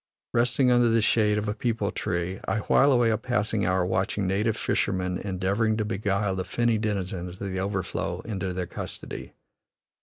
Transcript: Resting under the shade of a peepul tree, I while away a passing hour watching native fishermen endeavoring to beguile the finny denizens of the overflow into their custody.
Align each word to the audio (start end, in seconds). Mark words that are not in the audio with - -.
Resting 0.33 0.71
under 0.71 0.89
the 0.89 0.99
shade 0.99 1.37
of 1.37 1.47
a 1.47 1.53
peepul 1.53 1.91
tree, 1.91 2.39
I 2.47 2.61
while 2.61 2.91
away 2.91 3.11
a 3.11 3.19
passing 3.19 3.67
hour 3.67 3.85
watching 3.85 4.25
native 4.25 4.57
fishermen 4.57 5.19
endeavoring 5.19 5.77
to 5.77 5.85
beguile 5.85 6.35
the 6.35 6.43
finny 6.43 6.79
denizens 6.79 7.39
of 7.39 7.51
the 7.51 7.59
overflow 7.59 8.21
into 8.21 8.51
their 8.51 8.65
custody. 8.65 9.33